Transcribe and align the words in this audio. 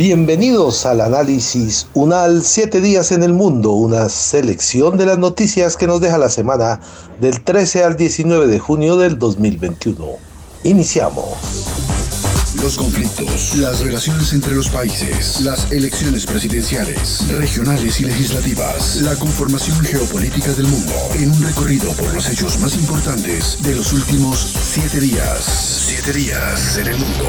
Bienvenidos 0.00 0.86
al 0.86 1.02
análisis 1.02 1.86
UNAL 1.92 2.42
7 2.42 2.80
días 2.80 3.12
en 3.12 3.22
el 3.22 3.34
mundo, 3.34 3.72
una 3.72 4.08
selección 4.08 4.96
de 4.96 5.04
las 5.04 5.18
noticias 5.18 5.76
que 5.76 5.86
nos 5.86 6.00
deja 6.00 6.16
la 6.16 6.30
semana 6.30 6.80
del 7.20 7.42
13 7.42 7.84
al 7.84 7.98
19 7.98 8.46
de 8.46 8.58
junio 8.58 8.96
del 8.96 9.18
2021. 9.18 10.06
Iniciamos. 10.64 11.36
Los 12.62 12.78
conflictos, 12.78 13.56
las 13.56 13.80
relaciones 13.80 14.32
entre 14.32 14.54
los 14.54 14.70
países, 14.70 15.42
las 15.42 15.70
elecciones 15.70 16.24
presidenciales, 16.24 17.28
regionales 17.36 18.00
y 18.00 18.04
legislativas, 18.04 19.02
la 19.02 19.14
conformación 19.16 19.80
geopolítica 19.80 20.50
del 20.54 20.68
mundo, 20.68 20.94
en 21.16 21.30
un 21.30 21.42
recorrido 21.42 21.92
por 21.92 22.14
los 22.14 22.26
hechos 22.30 22.58
más 22.60 22.74
importantes 22.74 23.62
de 23.62 23.74
los 23.74 23.92
últimos 23.92 24.38
siete 24.62 24.98
días. 24.98 25.44
Siete 25.86 26.14
días 26.14 26.78
en 26.78 26.86
el 26.86 26.96
mundo. 26.96 27.28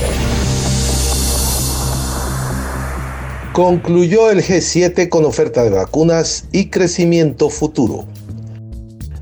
Concluyó 3.54 4.32
el 4.32 4.42
G7 4.42 5.10
con 5.10 5.26
oferta 5.26 5.66
de 5.66 5.72
vacunas 5.72 6.46
y 6.54 6.70
crecimiento 6.70 7.50
futuro. 7.50 8.06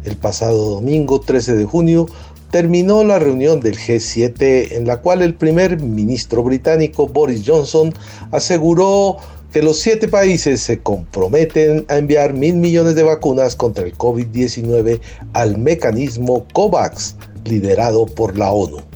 El 0.04 0.18
pasado 0.18 0.70
domingo 0.70 1.20
13 1.20 1.56
de 1.56 1.66
junio 1.66 2.06
terminó 2.52 3.04
la 3.04 3.18
reunión 3.18 3.60
del 3.60 3.76
G7 3.76 4.74
en 4.74 4.86
la 4.86 5.02
cual 5.02 5.24
el 5.24 5.34
primer 5.34 5.82
ministro 5.82 6.44
británico 6.44 7.08
Boris 7.08 7.42
Johnson 7.44 7.92
aseguró 8.32 9.18
que 9.52 9.64
los 9.64 9.80
siete 9.80 10.08
países 10.08 10.62
se 10.62 10.78
comprometen 10.78 11.88
a 11.90 11.98
enviar 11.98 12.34
mil 12.34 12.54
millones 12.58 12.94
de 12.94 13.02
vacunas 13.02 13.56
contra 13.56 13.84
el 13.84 13.98
COVID-19 13.98 15.02
al 15.34 15.58
mecanismo 15.58 16.46
COVAX 16.54 17.16
liderado 17.46 18.06
por 18.06 18.38
la 18.38 18.52
ONU. 18.52 18.89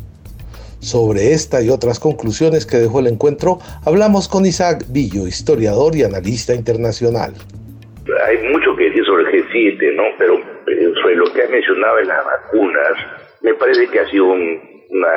Sobre 0.84 1.32
esta 1.32 1.62
y 1.64 1.70
otras 1.70 1.98
conclusiones 1.98 2.66
que 2.66 2.76
dejó 2.76 3.00
el 3.00 3.08
encuentro, 3.08 3.60
hablamos 3.86 4.28
con 4.28 4.46
Isaac 4.46 4.84
Villo, 4.92 5.28
historiador 5.28 5.96
y 5.96 6.04
analista 6.04 6.54
internacional. 6.54 7.32
Hay 8.28 8.38
mucho 8.52 8.76
que 8.76 8.92
decir 8.92 9.06
sobre 9.06 9.24
el 9.24 9.30
G7, 9.32 9.96
¿no? 9.96 10.04
Pero 10.18 10.36
eh, 10.36 10.92
sobre 11.02 11.16
lo 11.16 11.32
que 11.32 11.42
ha 11.42 11.48
mencionado 11.48 12.00
en 12.00 12.08
las 12.10 12.26
vacunas, 12.26 12.94
me 13.42 13.54
parece 13.54 13.88
que 13.88 14.00
ha 14.02 14.10
sido 14.10 14.26
una 14.26 15.08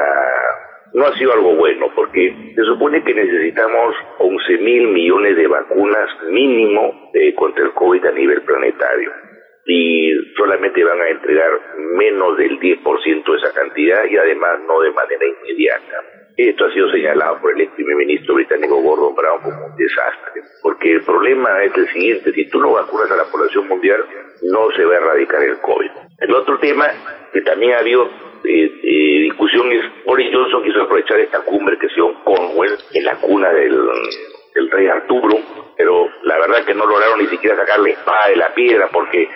no 0.95 1.05
ha 1.05 1.19
sido 1.19 1.33
algo 1.33 1.57
bueno, 1.57 1.89
porque 1.97 2.33
se 2.55 2.63
supone 2.63 3.03
que 3.03 3.13
necesitamos 3.13 3.95
11 4.21 4.59
mil 4.59 4.89
millones 4.93 5.37
de 5.37 5.49
vacunas 5.49 6.09
mínimo 6.31 7.11
eh, 7.13 7.35
contra 7.35 7.65
el 7.65 7.73
COVID 7.73 8.07
a 8.07 8.13
nivel 8.13 8.41
planetario 8.43 9.26
y 9.67 10.13
solamente 10.37 10.85
van 10.85 11.01
a 11.01 11.09
entregar 11.09 11.51
menos 11.95 12.37
del 12.39 12.59
10% 12.61 13.25
de 13.25 13.37
esa 13.37 13.53
cantidad 13.53 14.05
y 14.05 14.17
además 14.17 14.61
no 14.67 14.81
de 14.81 14.93
manera 14.93 15.27
inmediata. 15.27 16.03
Esto 16.37 16.67
ha 16.67 16.73
sido 16.73 16.91
señalado 16.91 17.41
por 17.41 17.53
el 17.53 17.63
ex 17.63 17.73
primer 17.73 17.97
ministro 17.97 18.35
británico 18.35 18.77
Gordon 18.77 19.15
Brown 19.15 19.41
como 19.43 19.67
un 19.67 19.77
desastre, 19.77 20.43
porque 20.63 20.93
el 20.93 21.03
problema 21.03 21.65
es 21.65 21.75
el 21.77 21.89
siguiente, 21.89 22.33
si 22.33 22.49
tú 22.51 22.61
no 22.61 22.73
vacunas 22.73 23.11
a 23.11 23.17
la 23.17 23.25
población 23.25 23.67
mundial, 23.69 24.05
no 24.43 24.71
se 24.77 24.85
va 24.85 24.95
a 24.95 24.97
erradicar 24.99 25.43
el 25.43 25.59
COVID. 25.61 25.91
El 26.21 26.35
otro 26.35 26.59
tema 26.59 26.89
que 27.33 27.41
también 27.41 27.73
ha 27.73 27.79
habido 27.79 28.05
eh, 28.45 28.71
eh, 28.83 29.21
discusión 29.23 29.73
es, 29.73 29.83
Boris 30.05 30.31
Johnson 30.33 30.63
quiso 30.63 30.83
aprovechar 30.83 31.19
esta 31.21 31.41
cumbre 31.41 31.79
que 31.79 31.89
se 31.89 31.95
dio 31.95 32.11
en 32.11 32.15
Cornwall, 32.23 32.79
en 32.93 33.05
la 33.05 33.17
cuna 33.17 33.51
del, 33.53 33.75
del 34.55 34.71
rey 34.71 34.87
Arturo, 34.89 35.39
pero 35.77 36.07
la 36.23 36.39
verdad 36.39 36.65
que 36.67 36.75
no 36.75 36.87
lograron 36.87 37.19
ni 37.19 37.27
siquiera 37.27 37.57
sacar 37.57 37.81
la 37.81 37.89
espada 37.89 38.29
de 38.29 38.37
la 38.37 38.55
piedra 38.55 38.89
porque 38.93 39.27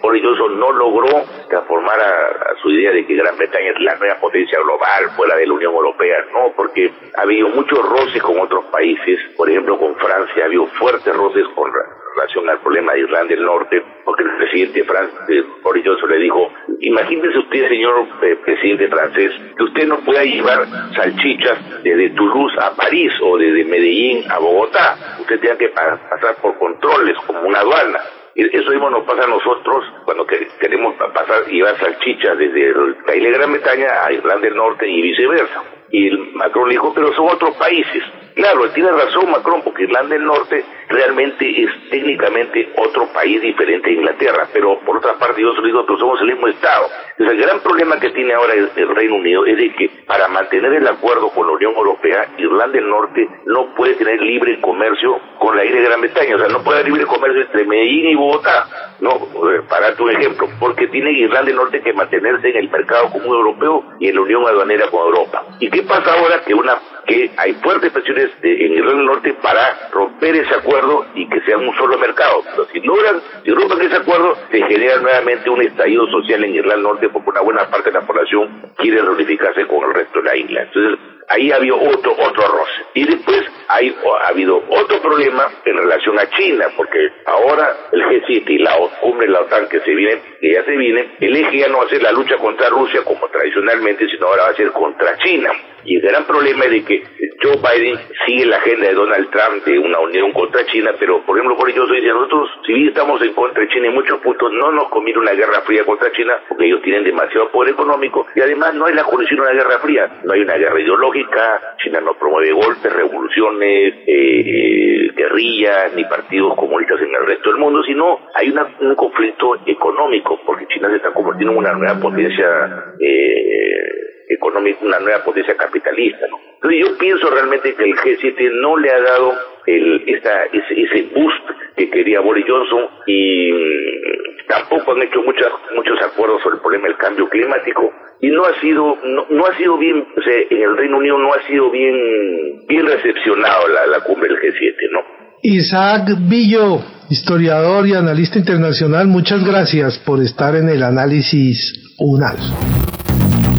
Boris 0.00 0.22
no 0.22 0.72
logró 0.72 1.24
transformar 1.48 2.00
a, 2.00 2.54
su 2.62 2.70
idea 2.70 2.92
de 2.92 3.06
que 3.06 3.14
Gran 3.14 3.36
Bretaña 3.36 3.70
es 3.70 3.80
la 3.80 3.96
nueva 3.96 4.14
potencia 4.20 4.58
global 4.60 5.10
fuera 5.16 5.36
de 5.36 5.46
la 5.46 5.52
Unión 5.52 5.74
Europea, 5.74 6.24
no, 6.32 6.52
porque 6.56 6.90
ha 7.16 7.22
habido 7.22 7.48
muchos 7.48 7.78
roces 7.78 8.22
con 8.22 8.38
otros 8.38 8.64
países, 8.66 9.18
por 9.36 9.50
ejemplo 9.50 9.78
con 9.78 9.94
Francia, 9.96 10.42
ha 10.42 10.46
habido 10.46 10.66
fuertes 10.78 11.14
roces 11.14 11.46
con 11.54 11.70
relación 12.16 12.48
al 12.48 12.60
problema 12.60 12.92
de 12.92 13.00
Irlanda 13.00 13.34
del 13.34 13.44
Norte, 13.44 13.82
porque 14.04 14.24
el 14.24 14.36
presidente 14.36 14.84
Francia, 14.84 15.18
eh, 15.28 15.44
Boris 15.62 15.84
Johnson 15.86 16.10
le 16.10 16.18
dijo, 16.18 16.52
imagínese 16.80 17.38
usted, 17.38 17.68
señor 17.68 18.06
eh, 18.22 18.36
presidente 18.44 18.88
francés, 18.88 19.32
que 19.56 19.64
usted 19.64 19.86
no 19.86 19.98
pueda 19.98 20.24
llevar 20.24 20.66
salchichas 20.94 21.82
desde 21.82 22.10
Toulouse 22.10 22.56
a 22.60 22.74
París 22.74 23.12
o 23.22 23.36
desde 23.36 23.64
Medellín 23.64 24.24
a 24.30 24.38
Bogotá, 24.38 24.96
usted 25.20 25.40
tenga 25.40 25.56
que 25.56 25.68
pasar 25.68 26.36
por 26.40 26.58
controles 26.58 27.16
como 27.26 27.40
una 27.42 27.60
aduana. 27.60 28.00
Eso 28.38 28.70
mismo 28.70 28.88
nos 28.88 29.04
pasa 29.04 29.24
a 29.24 29.26
nosotros 29.26 29.84
cuando 30.04 30.24
queremos 30.24 30.94
pasar 30.94 31.42
y 31.48 31.56
llevar 31.56 31.76
salchichas 31.76 32.38
desde 32.38 32.68
el 32.68 32.94
país 33.04 33.24
de 33.24 33.32
Gran 33.32 33.50
Bretaña 33.50 34.04
a 34.04 34.12
Irlanda 34.12 34.46
del 34.46 34.54
Norte 34.56 34.88
y 34.88 35.02
viceversa. 35.02 35.64
Y 35.90 36.10
Macron 36.34 36.68
dijo, 36.68 36.92
pero 36.94 37.12
son 37.14 37.28
otros 37.30 37.56
países. 37.56 38.04
Claro, 38.38 38.70
tiene 38.70 38.92
razón 38.92 39.32
Macron, 39.32 39.62
porque 39.62 39.82
Irlanda 39.82 40.14
del 40.14 40.24
Norte 40.24 40.64
realmente 40.88 41.60
es 41.60 41.70
técnicamente 41.90 42.72
otro 42.76 43.08
país 43.12 43.42
diferente 43.42 43.90
a 43.90 43.92
Inglaterra, 43.92 44.46
pero 44.52 44.78
por 44.86 44.98
otra 44.98 45.14
parte 45.14 45.42
yo 45.42 45.60
digo, 45.60 45.84
pero 45.84 45.98
somos 45.98 46.20
el 46.20 46.28
mismo 46.28 46.46
Estado. 46.46 46.86
El 47.18 47.36
gran 47.36 47.58
problema 47.58 47.98
que 47.98 48.10
tiene 48.10 48.34
ahora 48.34 48.54
el, 48.54 48.70
Reino 48.94 49.16
Unido 49.16 49.44
es 49.44 49.56
de 49.56 49.74
que 49.74 49.90
para 50.06 50.28
mantener 50.28 50.72
el 50.72 50.86
acuerdo 50.86 51.30
con 51.30 51.48
la 51.48 51.54
Unión 51.54 51.74
Europea, 51.74 52.28
Irlanda 52.38 52.78
del 52.78 52.88
Norte 52.88 53.28
no 53.46 53.74
puede 53.74 53.94
tener 53.94 54.22
libre 54.22 54.60
comercio 54.60 55.18
con 55.40 55.56
la 55.56 55.64
isla 55.64 55.80
de 55.80 55.86
Gran 55.86 56.00
Bretaña, 56.00 56.36
o 56.36 56.38
sea, 56.38 56.48
no 56.48 56.62
puede 56.62 56.78
haber 56.78 56.92
libre 56.92 57.06
comercio 57.06 57.42
entre 57.42 57.64
Medellín 57.64 58.10
y 58.10 58.14
Bogotá. 58.14 58.68
No, 59.00 59.14
eh, 59.50 59.62
para 59.68 59.96
tu 59.96 60.08
ejemplo, 60.08 60.48
porque 60.60 60.86
tiene 60.86 61.10
Irlanda 61.10 61.46
del 61.46 61.56
Norte 61.56 61.80
que 61.80 61.92
mantenerse 61.92 62.50
en 62.50 62.56
el 62.56 62.70
mercado 62.70 63.10
común 63.10 63.34
europeo 63.34 63.82
y 63.98 64.08
en 64.08 64.14
la 64.14 64.20
Unión 64.20 64.46
Aduanera 64.46 64.86
con 64.90 65.06
Europa. 65.06 65.44
¿Y 65.58 65.68
qué 65.70 65.82
pasa 65.82 66.12
ahora 66.12 66.44
que 66.44 66.54
una 66.54 66.78
que 67.08 67.30
hay 67.36 67.54
fuertes 67.54 67.90
presiones 67.90 68.27
en 68.42 68.72
Irlanda 68.72 68.96
del 68.96 69.06
Norte 69.06 69.34
para 69.42 69.88
romper 69.90 70.36
ese 70.36 70.54
acuerdo 70.54 71.06
y 71.14 71.28
que 71.28 71.40
sea 71.42 71.58
un 71.58 71.74
solo 71.76 71.98
mercado. 71.98 72.42
si 72.72 72.80
logran, 72.80 73.20
si 73.44 73.50
rompen 73.50 73.82
ese 73.82 73.96
acuerdo, 73.96 74.36
se 74.50 74.62
genera 74.62 74.98
nuevamente 74.98 75.50
un 75.50 75.62
estallido 75.62 76.06
social 76.08 76.44
en 76.44 76.54
Irlanda 76.54 76.88
Norte 76.88 77.08
porque 77.08 77.30
una 77.30 77.40
buena 77.40 77.70
parte 77.70 77.90
de 77.90 77.98
la 77.98 78.06
población 78.06 78.72
quiere 78.76 79.02
reunificarse 79.02 79.66
con 79.66 79.88
el 79.88 79.94
resto 79.94 80.20
de 80.20 80.24
la 80.24 80.36
isla. 80.36 80.62
Entonces, 80.62 80.98
ahí 81.28 81.52
había 81.52 81.74
otro 81.74 82.12
otro 82.12 82.46
roce. 82.48 82.82
Y 82.94 83.04
después 83.04 83.42
hay, 83.68 83.94
ha 84.24 84.28
habido 84.28 84.62
otro 84.68 85.00
problema 85.00 85.48
en 85.64 85.76
relación 85.76 86.18
a 86.18 86.28
China, 86.30 86.66
porque 86.76 86.98
ahora 87.26 87.76
el 87.92 88.02
G7 88.02 88.44
y 88.48 88.58
la 88.58 88.76
cumbre 89.00 89.26
de 89.26 89.32
la 89.32 89.40
OTAN 89.40 89.68
que 89.68 89.80
se 89.80 89.94
viene, 89.94 90.20
que 90.40 90.52
ya 90.52 90.64
se 90.64 90.76
viene, 90.76 91.10
el 91.20 91.36
eje 91.36 91.58
ya 91.58 91.68
no 91.68 91.78
va 91.78 91.84
a 91.84 91.88
ser 91.88 92.02
la 92.02 92.12
lucha 92.12 92.36
contra 92.36 92.68
Rusia 92.70 93.02
como 93.04 93.26
tradicionalmente, 93.28 94.08
sino 94.08 94.26
ahora 94.26 94.44
va 94.44 94.48
a 94.50 94.56
ser 94.56 94.70
contra 94.72 95.16
China. 95.18 95.50
Y 95.84 95.96
el 95.96 96.02
gran 96.02 96.26
problema 96.26 96.64
es 96.64 96.70
de 96.70 96.84
que 96.84 97.02
Joe 97.40 97.56
Biden 97.56 97.96
sigue 98.26 98.46
la 98.46 98.56
agenda 98.56 98.88
de 98.88 98.94
Donald 98.94 99.30
Trump 99.30 99.64
de 99.64 99.78
una 99.78 100.00
unión 100.00 100.32
contra 100.32 100.66
China, 100.66 100.92
pero 100.98 101.22
por 101.24 101.36
ejemplo, 101.38 101.56
por 101.56 101.70
ello 101.70 101.86
dice, 101.86 102.08
nosotros, 102.08 102.50
si 102.66 102.72
bien 102.72 102.88
estamos 102.88 103.22
en 103.22 103.32
contra 103.32 103.62
de 103.62 103.68
China 103.68 103.86
en 103.86 103.94
muchos 103.94 104.18
puntos, 104.20 104.52
no 104.52 104.72
nos 104.72 104.88
conviene 104.88 105.20
una 105.20 105.32
guerra 105.32 105.62
fría 105.62 105.84
contra 105.84 106.10
China, 106.12 106.34
porque 106.48 106.66
ellos 106.66 106.82
tienen 106.82 107.04
demasiado 107.04 107.50
poder 107.50 107.72
económico, 107.72 108.26
y 108.34 108.40
además 108.40 108.74
no 108.74 108.86
hay 108.86 108.94
la 108.94 109.04
condición 109.04 109.36
de 109.40 109.42
una 109.46 109.52
guerra 109.52 109.78
fría, 109.78 110.10
no 110.24 110.32
hay 110.32 110.40
una 110.40 110.56
guerra 110.56 110.80
ideológica, 110.80 111.74
China 111.82 112.00
no 112.00 112.14
promueve 112.14 112.52
golpes, 112.52 112.92
revoluciones, 112.92 113.94
eh, 114.06 114.40
eh, 114.44 115.10
guerrillas, 115.14 115.94
ni 115.94 116.04
partidos 116.04 116.54
comunistas 116.56 117.00
en 117.00 117.14
el 117.14 117.26
resto 117.26 117.50
del 117.50 117.60
mundo, 117.60 117.82
sino 117.84 118.20
hay 118.34 118.52
un 118.80 118.94
conflicto 118.94 119.56
económico, 119.64 120.27
porque 120.46 120.66
China 120.68 120.88
se 120.90 120.96
está 120.96 121.12
convirtiendo 121.12 121.52
en 121.52 121.58
una 121.58 121.72
nueva 121.72 122.00
potencia 122.00 122.94
eh, 123.00 124.24
económica, 124.28 124.78
una 124.82 124.98
nueva 125.00 125.24
potencia 125.24 125.56
capitalista. 125.56 126.26
¿no? 126.28 126.38
Entonces 126.54 126.80
yo 126.80 126.98
pienso 126.98 127.30
realmente 127.30 127.74
que 127.74 127.84
el 127.84 127.94
G7 127.94 128.60
no 128.60 128.76
le 128.76 128.90
ha 128.90 129.00
dado 129.00 129.32
el, 129.66 130.04
esta, 130.06 130.44
ese, 130.44 130.82
ese 130.82 131.02
boost 131.14 131.50
que 131.76 131.90
quería 131.90 132.20
Boris 132.20 132.44
Johnson 132.48 132.88
y 133.06 133.52
mm, 133.52 134.46
tampoco 134.48 134.92
han 134.92 135.02
hecho 135.02 135.22
muchas, 135.22 135.50
muchos 135.74 136.00
acuerdos 136.02 136.42
sobre 136.42 136.56
el 136.56 136.62
problema 136.62 136.88
del 136.88 136.96
cambio 136.96 137.28
climático 137.28 137.92
y 138.20 138.28
no 138.30 138.44
ha 138.44 138.54
sido 138.60 138.98
no, 139.04 139.26
no 139.30 139.46
ha 139.46 139.56
sido 139.56 139.78
bien 139.78 140.04
o 140.16 140.22
sea, 140.22 140.34
en 140.50 140.62
el 140.62 140.76
Reino 140.76 140.96
Unido 140.98 141.18
no 141.18 141.32
ha 141.32 141.42
sido 141.46 141.70
bien 141.70 142.66
bien 142.66 142.86
recepcionado 142.86 143.68
la, 143.68 143.86
la 143.86 144.00
cumbre 144.00 144.28
del 144.28 144.38
G7 144.38 144.90
no 144.90 145.27
Isaac 145.42 146.16
Villo 146.28 146.82
historiador 147.08 147.86
y 147.86 147.94
analista 147.94 148.38
internacional 148.38 149.06
muchas 149.06 149.44
gracias 149.44 149.98
por 149.98 150.22
estar 150.22 150.56
en 150.56 150.68
el 150.68 150.82
análisis 150.82 151.74
UNAL 151.98 152.36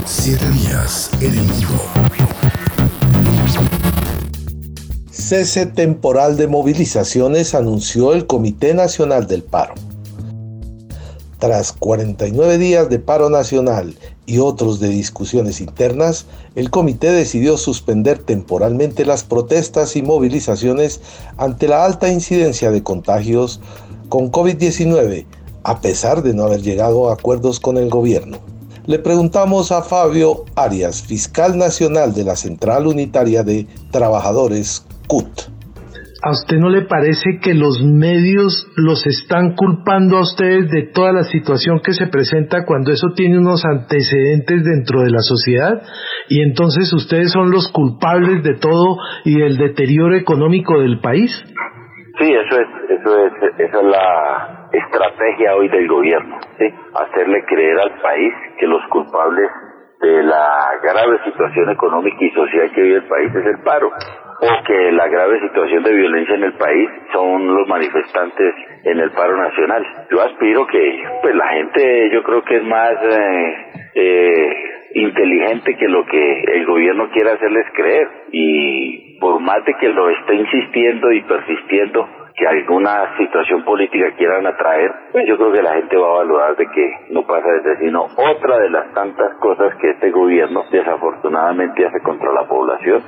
Siete 0.05 0.49
días 0.51 1.11
en 1.21 1.31
el 1.31 1.45
mundo. 1.45 1.83
Cese 5.11 5.67
temporal 5.67 6.35
de 6.35 6.47
movilizaciones 6.47 7.53
anunció 7.53 8.13
el 8.13 8.25
Comité 8.25 8.73
Nacional 8.73 9.27
del 9.27 9.43
Paro. 9.43 9.75
Tras 11.37 11.71
49 11.73 12.57
días 12.57 12.89
de 12.89 12.97
paro 12.97 13.29
nacional 13.29 13.93
y 14.29 14.37
otros 14.37 14.79
de 14.79 14.89
discusiones 14.89 15.59
internas, 15.59 16.27
el 16.53 16.69
comité 16.69 17.11
decidió 17.11 17.57
suspender 17.57 18.19
temporalmente 18.19 19.03
las 19.03 19.23
protestas 19.23 19.95
y 19.95 20.03
movilizaciones 20.03 21.01
ante 21.37 21.67
la 21.67 21.83
alta 21.83 22.09
incidencia 22.09 22.69
de 22.69 22.83
contagios 22.83 23.59
con 24.07 24.31
COVID-19, 24.31 25.25
a 25.63 25.81
pesar 25.81 26.21
de 26.21 26.35
no 26.35 26.43
haber 26.43 26.61
llegado 26.61 27.09
a 27.09 27.13
acuerdos 27.13 27.59
con 27.59 27.77
el 27.77 27.89
gobierno. 27.89 28.37
Le 28.85 28.99
preguntamos 28.99 29.71
a 29.71 29.81
Fabio 29.81 30.45
Arias, 30.53 31.01
fiscal 31.01 31.57
nacional 31.57 32.13
de 32.13 32.23
la 32.23 32.35
Central 32.35 32.85
Unitaria 32.85 33.41
de 33.41 33.65
Trabajadores 33.89 34.85
CUT. 35.07 35.49
¿A 36.21 36.31
usted 36.31 36.57
no 36.57 36.67
le 36.67 36.81
parece 36.81 37.39
que 37.41 37.53
los 37.53 37.79
medios 37.79 38.67
los 38.75 39.07
están 39.07 39.55
culpando 39.55 40.17
a 40.17 40.27
ustedes 40.27 40.69
de 40.69 40.91
toda 40.91 41.13
la 41.13 41.23
situación 41.23 41.79
que 41.79 41.93
se 41.93 42.07
presenta 42.07 42.65
cuando 42.65 42.91
eso 42.91 43.15
tiene 43.15 43.39
unos 43.39 43.63
antecedentes 43.63 44.65
dentro 44.65 44.99
de 44.99 45.11
la 45.11 45.23
sociedad? 45.23 45.79
Y 46.27 46.41
entonces 46.41 46.91
ustedes 46.91 47.31
son 47.31 47.51
los 47.51 47.71
culpables 47.71 48.43
de 48.43 48.59
todo 48.59 48.97
y 49.23 49.39
del 49.39 49.55
deterioro 49.57 50.13
económico 50.15 50.77
del 50.81 50.99
país? 50.99 51.31
Sí, 52.19 52.33
eso 52.33 52.59
es, 52.59 52.67
eso 52.99 53.25
es, 53.25 53.33
esa 53.57 53.79
es 53.79 53.85
la 53.85 54.67
estrategia 54.73 55.55
hoy 55.55 55.69
del 55.69 55.87
gobierno, 55.87 56.35
¿sí? 56.57 56.65
hacerle 56.99 57.45
creer 57.47 57.79
al 57.79 57.95
país 58.01 58.33
que 58.59 58.67
los 58.67 58.81
culpables 58.91 59.49
de 60.01 60.23
la 60.23 60.67
grave 60.83 61.17
situación 61.23 61.69
económica 61.69 62.17
y 62.19 62.29
social 62.31 62.71
que 62.75 62.81
vive 62.81 62.97
el 62.97 63.07
país 63.07 63.35
es 63.35 63.45
el 63.45 63.63
paro 63.63 63.89
o 64.41 64.63
que 64.65 64.91
la 64.91 65.07
grave 65.07 65.39
situación 65.41 65.83
de 65.83 65.93
violencia 65.93 66.35
en 66.35 66.43
el 66.43 66.53
país 66.53 66.89
son 67.11 67.55
los 67.55 67.67
manifestantes 67.67 68.55
en 68.83 68.99
el 68.99 69.11
paro 69.11 69.35
nacional. 69.37 69.85
Yo 70.09 70.21
aspiro 70.21 70.65
que 70.67 71.03
pues 71.21 71.35
la 71.35 71.47
gente 71.49 72.09
yo 72.11 72.23
creo 72.23 72.43
que 72.43 72.57
es 72.57 72.63
más 72.63 72.93
eh, 73.03 73.55
eh, 73.95 74.55
inteligente 74.95 75.75
que 75.75 75.87
lo 75.87 76.05
que 76.05 76.41
el 76.53 76.65
gobierno 76.65 77.09
quiere 77.11 77.31
hacerles 77.31 77.65
creer 77.73 78.07
y 78.31 79.19
por 79.19 79.39
más 79.41 79.63
de 79.65 79.73
que 79.75 79.89
lo 79.89 80.09
esté 80.09 80.35
insistiendo 80.35 81.11
y 81.11 81.21
persistiendo 81.23 82.07
que 82.39 82.47
alguna 82.47 83.17
situación 83.17 83.65
política 83.65 84.11
quieran 84.17 84.47
atraer, 84.47 84.91
pues 85.11 85.27
yo 85.27 85.35
creo 85.37 85.51
que 85.51 85.61
la 85.61 85.73
gente 85.73 85.97
va 85.97 86.07
a 86.07 86.17
valorar 86.19 86.55
de 86.55 86.65
que 86.67 86.91
no 87.09 87.27
pasa 87.27 87.49
de 87.51 87.77
sino 87.79 88.03
otra 88.03 88.59
de 88.59 88.69
las 88.69 88.93
tantas 88.93 89.33
cosas 89.39 89.75
que 89.75 89.89
este 89.89 90.09
gobierno 90.09 90.63
desafortunadamente 90.71 91.85
hace 91.85 91.99
contra 91.99 92.31
la 92.31 92.47
población 92.47 93.03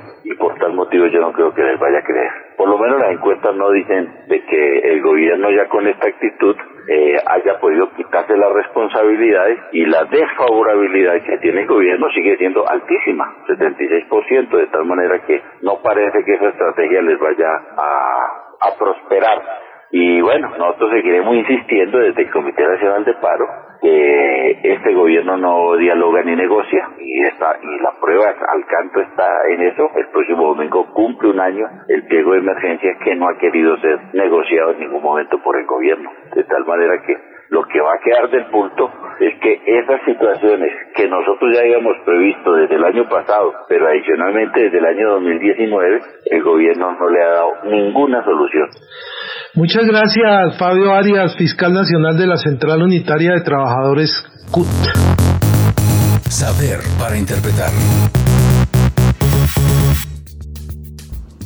yo 0.92 1.20
no 1.20 1.32
creo 1.32 1.54
que 1.54 1.62
les 1.62 1.78
vaya 1.78 1.98
a 1.98 2.04
creer. 2.04 2.30
Por 2.56 2.68
lo 2.68 2.78
menos 2.78 3.00
las 3.00 3.12
encuestas 3.12 3.54
no 3.54 3.70
dicen 3.70 4.08
de 4.28 4.44
que 4.44 4.78
el 4.78 5.02
gobierno 5.02 5.50
ya 5.50 5.68
con 5.68 5.86
esta 5.86 6.08
actitud 6.08 6.56
eh, 6.88 7.16
haya 7.26 7.58
podido 7.60 7.90
quitarse 7.92 8.36
las 8.36 8.52
responsabilidades 8.52 9.58
y 9.72 9.86
la 9.86 10.04
desfavorabilidad 10.04 11.22
que 11.22 11.38
tiene 11.38 11.62
el 11.62 11.66
gobierno 11.66 12.08
sigue 12.10 12.36
siendo 12.36 12.68
altísima, 12.68 13.36
76%, 13.46 14.50
de 14.50 14.66
tal 14.66 14.84
manera 14.84 15.18
que 15.26 15.42
no 15.62 15.80
parece 15.82 16.24
que 16.24 16.34
esa 16.34 16.48
estrategia 16.48 17.02
les 17.02 17.18
vaya 17.18 17.48
a 17.76 18.42
a 18.62 18.78
prosperar. 18.78 19.42
Y 19.94 20.22
bueno, 20.22 20.48
nosotros 20.56 20.90
seguiremos 20.90 21.36
insistiendo 21.36 21.98
desde 21.98 22.22
el 22.22 22.30
Comité 22.30 22.66
Nacional 22.66 23.04
de 23.04 23.12
Paro 23.14 23.44
que 23.82 24.58
este 24.62 24.94
gobierno 24.94 25.36
no 25.36 25.76
dialoga 25.76 26.22
ni 26.22 26.34
negocia 26.34 26.88
y 26.98 27.22
está 27.24 27.58
y 27.62 27.82
la 27.82 27.92
prueba 28.00 28.24
al 28.48 28.64
canto 28.64 29.00
está 29.00 29.46
en 29.48 29.60
eso. 29.60 29.90
El 29.94 30.08
próximo 30.08 30.54
domingo 30.54 30.86
cumple 30.94 31.28
un 31.28 31.40
año 31.40 31.66
el 31.88 32.06
pliego 32.06 32.32
de 32.32 32.38
emergencia 32.38 32.96
que 33.04 33.14
no 33.16 33.28
ha 33.28 33.36
querido 33.36 33.76
ser 33.80 34.00
negociado 34.14 34.70
en 34.70 34.80
ningún 34.80 35.02
momento 35.02 35.38
por 35.42 35.58
el 35.58 35.66
gobierno. 35.66 36.10
De 36.34 36.44
tal 36.44 36.64
manera 36.64 37.02
que 37.02 37.14
lo 37.50 37.64
que 37.64 37.80
va 37.82 37.92
a 37.92 37.98
quedar 37.98 38.30
del 38.30 38.46
punto 38.46 38.90
es 39.20 39.34
que 39.40 39.60
esas 39.66 40.00
situaciones 40.04 40.70
que 40.94 41.08
nosotros 41.08 41.54
ya 41.54 41.60
habíamos 41.60 41.96
previsto 42.04 42.52
desde 42.54 42.76
el 42.76 42.84
año 42.84 43.08
pasado, 43.08 43.52
pero 43.68 43.86
adicionalmente 43.88 44.62
desde 44.64 44.78
el 44.78 44.86
año 44.86 45.10
2019, 45.14 46.00
el 46.26 46.42
gobierno 46.42 46.92
no 46.98 47.08
le 47.08 47.22
ha 47.22 47.28
dado 47.28 47.50
ninguna 47.64 48.24
solución. 48.24 48.68
Muchas 49.54 49.84
gracias, 49.86 50.58
Fabio 50.58 50.92
Arias, 50.92 51.36
fiscal 51.36 51.72
nacional 51.72 52.16
de 52.16 52.26
la 52.26 52.36
Central 52.36 52.82
Unitaria 52.82 53.32
de 53.32 53.40
Trabajadores 53.42 54.10
CUT. 54.50 54.66
Saber 56.28 56.80
para 56.98 57.16
interpretar. 57.18 57.70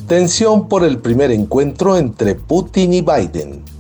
Tensión 0.09 0.69
por 0.69 0.85
el 0.85 1.03
primer 1.03 1.33
encuentro 1.33 1.97
entre 1.97 2.37
Putin 2.37 2.95
y 2.95 3.03
Biden. 3.03 3.76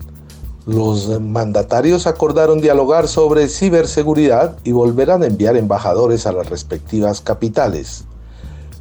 Los 0.66 1.20
mandatarios 1.20 2.08
acordaron 2.08 2.60
dialogar 2.60 3.06
sobre 3.06 3.46
ciberseguridad 3.46 4.56
y 4.64 4.72
volverán 4.72 5.22
a 5.22 5.26
enviar 5.26 5.56
embajadores 5.56 6.26
a 6.26 6.32
las 6.32 6.50
respectivas 6.50 7.20
capitales. 7.20 8.04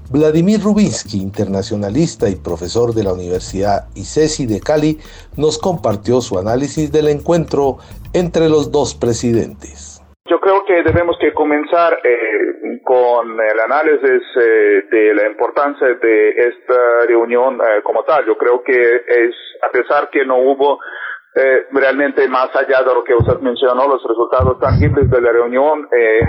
Vladimir 0.10 0.64
Rubinsky, 0.64 1.22
internacionalista 1.22 2.28
y 2.28 2.38
profesor 2.38 2.96
de 2.96 3.04
la 3.04 3.14
Universidad 3.14 3.86
ICESI 3.94 4.48
de 4.48 4.62
Cali, 4.62 4.98
nos 5.38 5.60
compartió 5.60 6.22
su 6.22 6.40
análisis 6.40 6.92
del 6.92 7.08
encuentro 7.08 7.78
entre 8.14 8.50
los 8.50 8.72
dos 8.72 8.96
presidentes. 8.96 10.02
Yo 10.28 10.40
creo 10.40 10.66
que 10.66 10.82
debemos 10.82 11.18
que 11.22 11.34
comenzar 11.34 12.00
eh, 12.04 12.80
con 12.84 13.40
el 13.40 13.60
análisis 13.60 14.24
eh, 14.42 14.86
de 14.90 15.14
la 15.14 15.28
importancia 15.28 15.88
de 16.02 16.30
esta 16.32 17.06
reunión 17.08 17.62
eh, 17.62 17.84
como 17.84 18.04
tal. 18.06 18.26
Yo 18.26 18.36
creo 18.36 18.64
que 18.64 18.74
es, 18.74 19.36
a 19.62 19.70
pesar 19.70 20.10
que 20.10 20.26
no 20.26 20.38
hubo 20.38 20.80
eh, 21.36 21.68
realmente 21.72 22.28
más 22.30 22.56
allá 22.56 22.84
de 22.84 22.94
lo 22.94 23.04
que 23.04 23.14
usted 23.14 23.40
mencionó, 23.40 23.88
los 23.88 24.04
resultados 24.04 24.60
tangibles 24.60 25.10
de 25.10 25.22
la 25.22 25.32
reunión, 25.32 25.88
eh, 25.92 26.22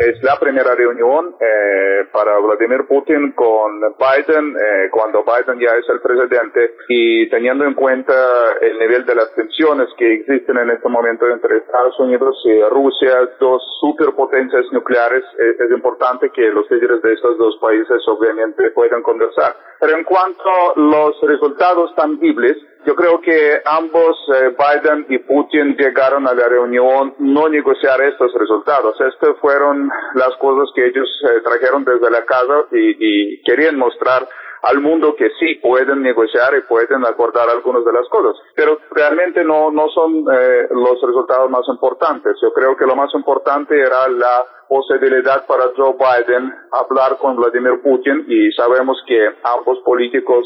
es 0.00 0.22
la 0.22 0.38
primera 0.38 0.74
reunión 0.74 1.34
eh, 1.40 2.06
para 2.12 2.38
Vladimir 2.38 2.86
Putin 2.86 3.32
con 3.32 3.80
Biden, 3.80 4.56
eh, 4.56 4.88
cuando 4.90 5.22
Biden 5.24 5.60
ya 5.60 5.76
es 5.76 5.88
el 5.88 6.00
presidente, 6.00 6.74
y 6.88 7.28
teniendo 7.28 7.64
en 7.64 7.74
cuenta 7.74 8.14
el 8.60 8.78
nivel 8.78 9.04
de 9.04 9.14
las 9.14 9.34
tensiones 9.34 9.88
que 9.98 10.14
existen 10.14 10.56
en 10.56 10.70
este 10.70 10.88
momento 10.88 11.28
entre 11.28 11.58
Estados 11.58 11.98
Unidos 12.00 12.36
y 12.44 12.62
Rusia, 12.70 13.28
dos 13.38 13.62
superpotencias 13.80 14.64
nucleares, 14.72 15.24
eh, 15.38 15.56
es 15.58 15.70
importante 15.70 16.30
que 16.30 16.48
los 16.48 16.70
líderes 16.70 17.02
de 17.02 17.12
estos 17.12 17.36
dos 17.36 17.58
países 17.60 18.02
obviamente 18.08 18.70
puedan 18.70 19.02
conversar. 19.02 19.54
Pero 19.80 19.96
en 19.96 20.04
cuanto 20.04 20.42
a 20.48 20.72
los 20.76 21.20
resultados 21.22 21.94
tangibles, 21.94 22.56
yo 22.86 22.94
creo 22.94 23.20
que 23.20 23.60
ambos, 23.64 24.16
eh, 24.34 24.54
Biden 24.56 25.06
y 25.08 25.18
Putin, 25.18 25.76
llegaron 25.76 26.26
a 26.26 26.34
la 26.34 26.48
reunión 26.48 27.14
no 27.18 27.48
negociar 27.48 28.00
estos 28.02 28.32
resultados. 28.34 28.98
Estas 29.00 29.36
fueron 29.38 29.90
las 30.14 30.34
cosas 30.36 30.70
que 30.74 30.86
ellos 30.86 31.08
eh, 31.24 31.40
trajeron 31.44 31.84
desde 31.84 32.10
la 32.10 32.24
casa 32.24 32.64
y, 32.72 32.96
y, 32.98 33.42
querían 33.42 33.76
mostrar 33.76 34.26
al 34.62 34.80
mundo 34.80 35.14
que 35.16 35.30
sí 35.38 35.56
pueden 35.56 36.02
negociar 36.02 36.54
y 36.56 36.62
pueden 36.62 37.04
acordar 37.06 37.48
algunas 37.48 37.84
de 37.84 37.92
las 37.92 38.08
cosas. 38.08 38.36
Pero 38.54 38.78
realmente 38.90 39.44
no, 39.44 39.70
no 39.70 39.88
son 39.88 40.24
eh, 40.32 40.68
los 40.70 41.00
resultados 41.02 41.50
más 41.50 41.66
importantes. 41.68 42.36
Yo 42.42 42.52
creo 42.52 42.76
que 42.76 42.86
lo 42.86 42.96
más 42.96 43.12
importante 43.14 43.78
era 43.78 44.08
la 44.08 44.44
posibilidad 44.68 45.46
para 45.46 45.64
Joe 45.76 45.94
Biden 45.94 46.52
hablar 46.72 47.18
con 47.18 47.36
Vladimir 47.36 47.80
Putin 47.82 48.24
y 48.28 48.52
sabemos 48.52 49.02
que 49.06 49.28
ambos 49.42 49.78
políticos 49.84 50.44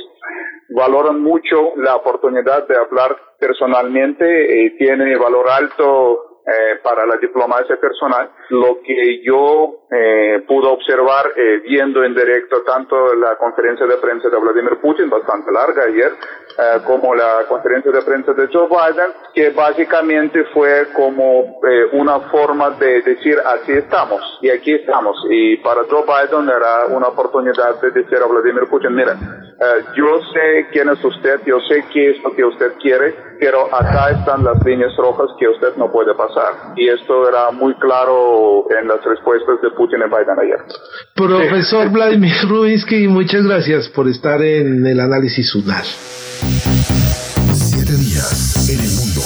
valoran 0.70 1.20
mucho 1.20 1.72
la 1.76 1.96
oportunidad 1.96 2.66
de 2.66 2.76
hablar 2.76 3.16
personalmente 3.38 4.64
y 4.64 4.78
tiene 4.78 5.16
valor 5.16 5.46
alto 5.50 6.40
eh, 6.46 6.78
para 6.82 7.06
la 7.06 7.16
diplomacia 7.16 7.76
personal. 7.80 8.30
Lo 8.50 8.80
que 8.82 9.22
yo 9.22 9.83
eh, 9.94 10.44
pude 10.48 10.66
observar 10.66 11.26
eh, 11.36 11.60
viendo 11.64 12.02
en 12.02 12.14
directo 12.14 12.62
tanto 12.62 13.14
la 13.14 13.36
conferencia 13.36 13.86
de 13.86 13.96
prensa 13.96 14.28
de 14.28 14.36
Vladimir 14.38 14.78
Putin, 14.80 15.08
bastante 15.08 15.52
larga 15.52 15.84
ayer, 15.84 16.12
eh, 16.58 16.80
como 16.86 17.14
la 17.14 17.44
conferencia 17.48 17.92
de 17.92 18.02
prensa 18.02 18.32
de 18.32 18.48
Joe 18.52 18.68
Biden, 18.68 19.10
que 19.34 19.50
básicamente 19.50 20.44
fue 20.52 20.88
como 20.94 21.60
eh, 21.68 21.86
una 21.92 22.20
forma 22.30 22.70
de 22.70 23.02
decir 23.02 23.38
así 23.44 23.72
estamos 23.72 24.20
y 24.40 24.50
aquí 24.50 24.72
estamos. 24.72 25.16
Y 25.30 25.56
para 25.58 25.82
Joe 25.88 26.02
Biden 26.02 26.48
era 26.48 26.86
una 26.86 27.08
oportunidad 27.08 27.80
de 27.80 27.90
decir 27.90 28.18
a 28.18 28.26
Vladimir 28.26 28.68
Putin, 28.68 28.94
mira, 28.94 29.12
eh, 29.14 29.84
yo 29.96 30.20
sé 30.32 30.66
quién 30.72 30.88
es 30.88 31.04
usted, 31.04 31.40
yo 31.46 31.60
sé 31.68 31.84
qué 31.92 32.10
es 32.10 32.22
lo 32.22 32.34
que 32.34 32.44
usted 32.44 32.72
quiere, 32.80 33.14
pero 33.38 33.72
acá 33.74 34.10
están 34.10 34.44
las 34.44 34.64
líneas 34.64 34.96
rojas 34.96 35.30
que 35.38 35.48
usted 35.48 35.76
no 35.76 35.90
puede 35.90 36.14
pasar. 36.14 36.74
Y 36.76 36.88
esto 36.88 37.28
era 37.28 37.50
muy 37.50 37.74
claro 37.74 38.66
en 38.70 38.88
las 38.88 39.02
respuestas 39.04 39.60
de 39.60 39.70
Putin 39.70 39.83
y 39.92 39.96
Biden 39.96 40.38
ayer. 40.40 40.58
Profesor 41.14 41.90
Vladimir 41.90 42.32
Rubinsky, 42.48 43.08
muchas 43.08 43.44
gracias 43.44 43.88
por 43.88 44.08
estar 44.08 44.42
en 44.42 44.86
el 44.86 45.00
análisis 45.00 45.54
UNAR. 45.54 45.84
Siete 47.52 47.92
días 47.92 48.68
en 48.70 48.80
el 48.80 48.90
mundo. 48.90 49.20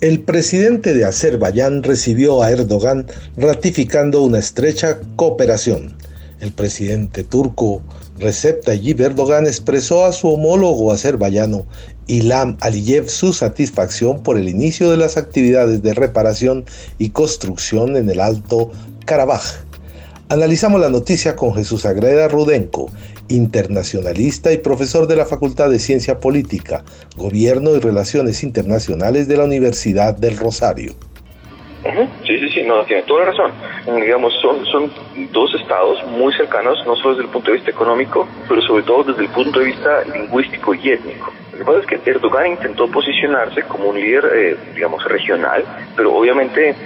El 0.00 0.20
presidente 0.20 0.92
de 0.94 1.04
Azerbaiyán 1.04 1.82
recibió 1.82 2.42
a 2.42 2.50
Erdogan 2.50 3.06
ratificando 3.36 4.22
una 4.22 4.38
estrecha 4.38 4.98
cooperación. 5.16 5.96
El 6.38 6.52
presidente 6.52 7.24
turco 7.24 7.82
Recep 8.18 8.62
Tayyip 8.64 9.00
Erdogan 9.00 9.46
expresó 9.46 10.04
a 10.04 10.12
su 10.12 10.28
homólogo 10.28 10.92
azerbaiyano 10.92 11.66
Ilham 12.06 12.56
Aliyev 12.60 13.08
su 13.08 13.32
satisfacción 13.32 14.22
por 14.22 14.38
el 14.38 14.48
inicio 14.48 14.90
de 14.90 14.96
las 14.96 15.16
actividades 15.16 15.82
de 15.82 15.94
reparación 15.94 16.64
y 16.98 17.10
construcción 17.10 17.96
en 17.96 18.08
el 18.08 18.20
Alto 18.20 18.70
Karabaj. 19.04 19.42
Analizamos 20.28 20.80
la 20.80 20.88
noticia 20.88 21.36
con 21.36 21.54
Jesús 21.54 21.86
Agreda 21.86 22.28
Rudenko, 22.28 22.90
internacionalista 23.28 24.52
y 24.52 24.58
profesor 24.58 25.06
de 25.06 25.16
la 25.16 25.26
Facultad 25.26 25.70
de 25.70 25.78
Ciencia 25.78 26.20
Política, 26.20 26.84
Gobierno 27.16 27.74
y 27.76 27.80
Relaciones 27.80 28.42
Internacionales 28.42 29.28
de 29.28 29.36
la 29.36 29.44
Universidad 29.44 30.16
del 30.16 30.36
Rosario. 30.36 30.94
Sí, 32.24 32.38
sí, 32.40 32.48
sí, 32.52 32.62
no, 32.64 32.84
tiene 32.84 33.02
toda 33.04 33.24
la 33.24 33.30
razón. 33.30 33.52
Digamos, 34.00 34.32
son, 34.42 34.64
son 34.66 34.90
dos 35.32 35.54
estados 35.54 36.04
muy 36.08 36.32
cercanos, 36.34 36.78
no 36.84 36.96
solo 36.96 37.10
desde 37.10 37.26
el 37.26 37.30
punto 37.30 37.50
de 37.50 37.58
vista 37.58 37.70
económico, 37.70 38.26
pero 38.48 38.60
sobre 38.62 38.82
todo 38.82 39.04
desde 39.04 39.22
el 39.22 39.28
punto 39.28 39.60
de 39.60 39.66
vista 39.66 40.02
lingüístico 40.12 40.74
y 40.74 40.90
étnico. 40.90 41.32
Lo 41.56 41.64
que 41.64 41.64
pasa 41.64 41.78
es 41.78 41.86
que 41.86 42.10
Erdogan 42.10 42.48
intentó 42.48 42.86
posicionarse 42.90 43.62
como 43.62 43.88
un 43.88 43.98
líder, 43.98 44.30
eh, 44.34 44.56
digamos, 44.74 45.02
regional, 45.04 45.64
pero 45.96 46.14
obviamente 46.14 46.76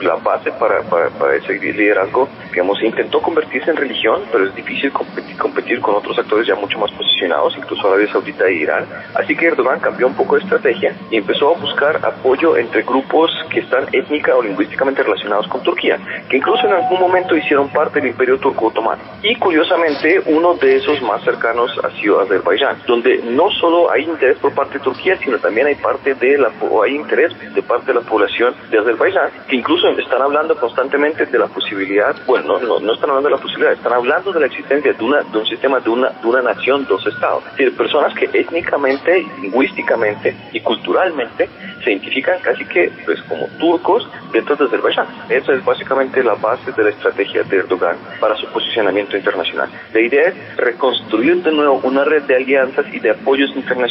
la 0.00 0.14
base 0.16 0.52
para, 0.52 0.82
para, 0.82 1.10
para, 1.10 1.34
ese 1.36 1.54
liderazgo, 1.58 2.28
digamos, 2.50 2.82
intentó 2.82 3.20
convertirse 3.20 3.70
en 3.70 3.76
religión, 3.76 4.22
pero 4.30 4.46
es 4.46 4.54
difícil 4.54 4.92
competir, 4.92 5.36
competir, 5.36 5.80
con 5.80 5.96
otros 5.96 6.18
actores 6.18 6.46
ya 6.46 6.54
mucho 6.54 6.78
más 6.78 6.90
posicionados, 6.92 7.54
incluso 7.56 7.88
Arabia 7.88 8.10
Saudita 8.12 8.46
e 8.46 8.54
Irán. 8.54 8.86
Así 9.14 9.36
que 9.36 9.46
Erdogan 9.46 9.80
cambió 9.80 10.06
un 10.06 10.14
poco 10.14 10.36
de 10.36 10.42
estrategia 10.42 10.94
y 11.10 11.16
empezó 11.16 11.54
a 11.54 11.58
buscar 11.58 11.96
apoyo 12.04 12.56
entre 12.56 12.82
grupos 12.82 13.30
que 13.50 13.60
están 13.60 13.86
étnica 13.92 14.34
o 14.36 14.42
lingüísticamente 14.42 15.02
relacionados 15.02 15.48
con 15.48 15.62
Turquía, 15.62 15.98
que 16.28 16.36
incluso 16.36 16.66
en 16.66 16.74
algún 16.74 17.00
momento 17.00 17.36
hicieron 17.36 17.68
parte 17.70 18.00
del 18.00 18.10
Imperio 18.10 18.38
Turco 18.38 18.66
Otomano. 18.66 19.02
Y 19.22 19.34
curiosamente, 19.36 20.22
uno 20.26 20.54
de 20.54 20.76
esos 20.76 21.02
más 21.02 21.22
cercanos 21.24 21.70
ha 21.82 21.90
sido 22.00 22.20
Azerbaiyán, 22.20 22.82
donde 22.86 23.18
no 23.24 23.50
solo 23.50 23.90
hay 23.90 24.06
interés 24.14 24.38
por 24.38 24.54
parte 24.54 24.78
de 24.78 24.84
Turquía, 24.84 25.16
sino 25.18 25.38
también 25.38 25.66
hay 25.66 25.74
parte 25.76 26.14
de 26.14 26.38
la 26.38 26.50
hay 26.84 26.94
interés 26.96 27.32
de 27.54 27.62
parte 27.62 27.86
de 27.92 27.94
la 27.94 28.00
población 28.00 28.54
de 28.70 28.78
Azerbaiyán, 28.78 29.30
que 29.48 29.56
incluso 29.56 29.88
están 29.90 30.22
hablando 30.22 30.56
constantemente 30.56 31.26
de 31.26 31.38
la 31.38 31.46
posibilidad, 31.46 32.14
bueno, 32.26 32.58
no, 32.58 32.80
no, 32.80 32.92
están 32.94 33.10
hablando 33.10 33.28
de 33.28 33.36
la 33.36 33.42
posibilidad, 33.42 33.72
están 33.72 33.92
hablando 33.92 34.32
de 34.32 34.40
la 34.40 34.46
existencia 34.46 34.92
de, 34.92 35.04
una, 35.04 35.22
de 35.22 35.38
un 35.38 35.46
sistema 35.46 35.80
de 35.80 35.90
una, 35.90 36.10
de 36.10 36.26
una 36.26 36.42
nación, 36.42 36.86
dos 36.86 37.06
estados. 37.06 37.44
Es 37.46 37.56
decir, 37.56 37.76
personas 37.76 38.14
que 38.14 38.28
étnicamente, 38.32 39.26
lingüísticamente 39.40 40.36
y 40.52 40.60
culturalmente 40.60 41.48
se 41.82 41.92
identifican 41.92 42.40
casi 42.40 42.64
que 42.64 42.90
pues, 43.04 43.20
como 43.22 43.46
turcos 43.58 44.08
dentro 44.32 44.56
de 44.56 44.64
Azerbaiyán. 44.64 45.06
Esa 45.28 45.52
es 45.52 45.64
básicamente 45.64 46.22
la 46.22 46.34
base 46.34 46.72
de 46.72 46.84
la 46.84 46.90
estrategia 46.90 47.42
de 47.42 47.56
Erdogan 47.56 47.96
para 48.20 48.36
su 48.36 48.46
posicionamiento 48.48 49.16
internacional. 49.16 49.68
La 49.92 50.00
idea 50.00 50.28
es 50.28 50.56
reconstruir 50.56 51.42
de 51.42 51.52
nuevo 51.52 51.80
una 51.84 52.04
red 52.04 52.22
de 52.22 52.36
alianzas 52.36 52.86
y 52.92 53.00
de 53.00 53.10
apoyos 53.10 53.50
internacionales 53.54 53.84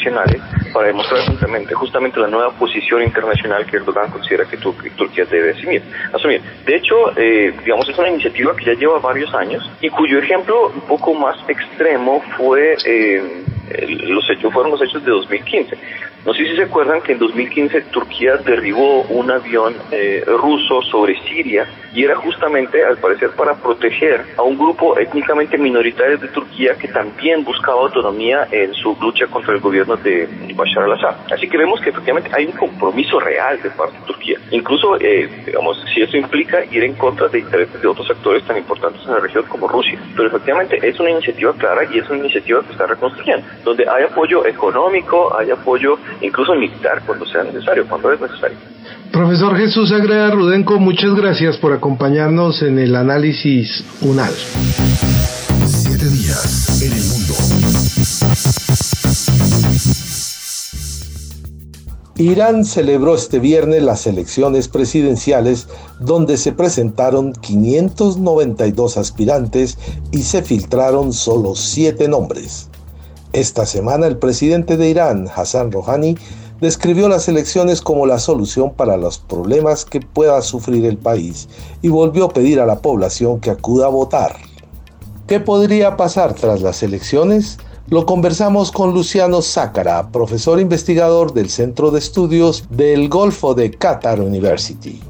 para 0.73 0.87
demostrar 0.87 1.25
justamente, 1.27 1.73
justamente 1.73 2.19
la 2.19 2.27
nueva 2.27 2.51
posición 2.51 3.03
internacional 3.03 3.65
que 3.65 3.77
Erdogan 3.77 4.09
considera 4.11 4.45
que 4.45 4.57
Turquía 4.57 5.25
debe 5.25 5.51
asumir 5.51 5.83
asumir. 6.13 6.41
De 6.65 6.75
hecho, 6.75 6.95
eh, 7.17 7.53
digamos, 7.63 7.87
es 7.87 7.97
una 7.97 8.09
iniciativa 8.09 8.55
que 8.55 8.65
ya 8.65 8.73
lleva 8.73 8.99
varios 8.99 9.33
años 9.33 9.69
y 9.81 9.89
cuyo 9.89 10.19
ejemplo 10.19 10.67
un 10.67 10.81
poco 10.81 11.13
más 11.13 11.37
extremo 11.47 12.21
fue 12.37 12.75
eh, 12.85 13.43
los 13.87 14.29
hechos 14.29 14.53
fueron 14.53 14.71
los 14.71 14.81
hechos 14.81 15.03
de 15.03 15.11
2015. 15.11 15.77
No 16.25 16.33
sé 16.33 16.45
si 16.45 16.55
se 16.55 16.63
acuerdan 16.63 17.01
que 17.01 17.11
en 17.11 17.19
2015 17.19 17.81
Turquía 17.91 18.37
derribó 18.37 19.01
un 19.03 19.29
avión 19.29 19.75
eh, 19.91 20.23
ruso 20.25 20.81
sobre 20.83 21.19
Siria 21.23 21.67
y 21.93 22.03
era 22.03 22.15
justamente, 22.15 22.83
al 22.83 22.97
parecer, 22.97 23.31
para 23.31 23.55
proteger 23.55 24.25
a 24.37 24.41
un 24.41 24.57
grupo 24.57 24.97
étnicamente 24.97 25.57
minoritario 25.57 26.17
de 26.17 26.27
Turquía 26.29 26.75
que 26.75 26.87
también 26.87 27.43
buscaba 27.43 27.81
autonomía 27.81 28.47
en 28.51 28.73
su 28.73 28.97
lucha 28.99 29.27
contra 29.27 29.53
el 29.53 29.59
gobierno 29.59 29.95
de 29.97 30.27
Bashar 30.55 30.83
al-Assad. 30.83 31.15
Así 31.31 31.47
que 31.47 31.57
vemos 31.57 31.79
que 31.81 31.89
efectivamente 31.89 32.31
hay 32.33 32.45
un 32.45 32.53
compromiso 32.53 33.19
real 33.19 33.61
de 33.61 33.69
parte 33.69 33.99
de 33.99 34.05
Turquía. 34.05 34.39
Incluso, 34.51 34.95
eh, 34.99 35.29
digamos, 35.45 35.77
si 35.93 36.01
eso 36.01 36.17
implica 36.17 36.63
ir 36.65 36.83
en 36.83 36.93
contra 36.93 37.27
de 37.27 37.39
intereses 37.39 37.79
de 37.79 37.87
otros 37.87 38.09
actores 38.09 38.43
tan 38.45 38.57
importantes 38.57 39.01
en 39.05 39.11
la 39.11 39.19
región 39.19 39.43
como 39.43 39.67
Rusia. 39.67 39.99
Pero 40.15 40.29
efectivamente 40.29 40.79
es 40.81 40.99
una 40.99 41.11
iniciativa 41.11 41.53
clara 41.53 41.83
y 41.91 41.99
es 41.99 42.09
una 42.09 42.19
iniciativa 42.19 42.63
que 42.63 42.71
está 42.71 42.87
reconstruyendo, 42.87 43.45
donde 43.63 43.85
hay 43.87 44.05
apoyo 44.05 44.45
económico, 44.47 45.37
hay 45.37 45.51
apoyo 45.51 45.97
incluso 46.21 46.55
militar 46.55 47.01
cuando 47.05 47.25
sea 47.25 47.43
necesario, 47.43 47.87
cuando 47.87 48.11
es 48.11 48.21
necesario. 48.21 48.57
Profesor 49.11 49.55
Jesús 49.55 49.91
Agreda 49.91 50.31
Rudenko, 50.31 50.79
muchas 50.79 51.13
gracias 51.15 51.57
por 51.57 51.73
acompañarnos 51.73 52.63
en 52.63 52.79
el 52.79 52.95
análisis 52.95 53.85
UNAL. 54.01 54.33
Siete 55.65 56.05
días 56.05 56.81
en 56.81 56.93
el 56.93 57.03
mundo. 57.03 57.33
Irán 62.15 62.63
celebró 62.63 63.15
este 63.15 63.39
viernes 63.39 63.81
las 63.81 64.05
elecciones 64.05 64.67
presidenciales 64.67 65.67
donde 65.99 66.37
se 66.37 66.51
presentaron 66.51 67.33
592 67.33 68.97
aspirantes 68.97 69.79
y 70.11 70.19
se 70.19 70.43
filtraron 70.43 71.11
solo 71.11 71.55
siete 71.55 72.07
nombres. 72.07 72.69
Esta 73.33 73.65
semana 73.65 74.05
el 74.05 74.19
presidente 74.19 74.77
de 74.77 74.89
Irán, 74.89 75.25
Hassan 75.35 75.71
Rouhani, 75.71 76.15
describió 76.61 77.09
las 77.09 77.27
elecciones 77.27 77.81
como 77.81 78.05
la 78.05 78.19
solución 78.19 78.75
para 78.75 78.95
los 78.95 79.17
problemas 79.17 79.85
que 79.85 80.01
pueda 80.01 80.39
sufrir 80.43 80.85
el 80.85 80.99
país 80.99 81.49
y 81.81 81.89
volvió 81.89 82.25
a 82.25 82.29
pedir 82.29 82.59
a 82.59 82.67
la 82.67 82.79
población 82.79 83.41
que 83.41 83.49
acuda 83.49 83.87
a 83.87 83.89
votar. 83.89 84.33
¿Qué 85.27 85.39
podría 85.39 85.97
pasar 85.97 86.35
tras 86.35 86.61
las 86.61 86.83
elecciones? 86.83 87.57
Lo 87.89 88.05
conversamos 88.05 88.71
con 88.71 88.93
Luciano 88.93 89.41
Sácara, 89.41 90.11
profesor 90.11 90.59
investigador 90.59 91.33
del 91.33 91.49
Centro 91.49 91.89
de 91.89 91.97
Estudios 91.97 92.69
del 92.69 93.09
Golfo 93.09 93.55
de 93.55 93.71
Qatar 93.71 94.21
University. 94.21 95.01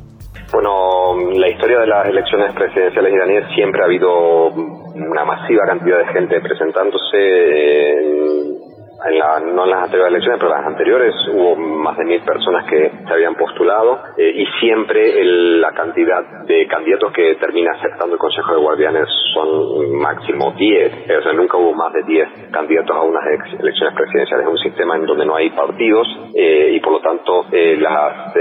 Bueno, 0.53 1.18
la 1.34 1.50
historia 1.50 1.80
de 1.80 1.88
las 1.88 2.08
elecciones 2.08 2.56
presidenciales 2.56 3.12
iraníes 3.12 3.44
siempre 3.53 3.82
ha 3.82 3.86
habido 3.86 4.83
una 4.96 5.26
masiva 5.26 5.66
cantidad 5.66 6.00
de 6.00 6.08
gente 6.08 6.42
presentándose 6.42 8.34
en 9.06 9.20
la, 9.20 9.40
no 9.40 9.66
en 9.66 9.70
las 9.70 9.84
anteriores 9.84 10.14
elecciones, 10.14 10.40
pero 10.40 10.52
en 10.52 10.58
las 10.58 10.68
anteriores 10.68 11.16
hubo 11.34 11.56
más 11.56 11.98
de 11.98 12.06
mil 12.06 12.22
personas 12.22 12.66
que 12.70 12.92
se 13.06 13.14
habían 13.14 13.36
postulado 13.36 14.00
eh, 14.18 14.32
y 14.36 14.46
siempre 14.60 15.24
la 15.60 15.74
cantidad 15.74 16.24
de 16.46 16.68
candidatos 16.68 17.12
que 17.12 17.36
termina 17.36 17.72
aceptando 17.74 18.16
el 18.16 18.20
Consejo 18.20 18.54
de 18.54 18.62
Guardianes 18.62 19.08
son 19.34 19.98
máximo 19.98 20.54
10, 20.58 21.10
o 21.20 21.22
sea, 21.22 21.34
nunca 21.34 21.58
hubo 21.58 21.74
más 21.74 21.92
de 21.94 22.04
10 22.04 22.30
candidatos 22.52 22.96
a 22.96 23.02
unas 23.02 23.24
elecciones 23.60 23.96
presidenciales. 23.96 24.46
Es 24.46 24.52
un 24.52 24.60
sistema 24.60 24.96
en 24.96 25.06
donde 25.06 25.26
no 25.26 25.36
hay 25.36 25.50
partidos 25.50 26.08
eh, 26.36 26.72
y 26.74 26.80
por 26.80 26.94
lo 26.94 27.02
tanto 27.02 27.46
eh, 27.52 27.78
las, 27.78 28.34